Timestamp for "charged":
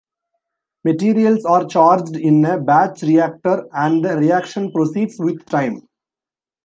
1.67-2.15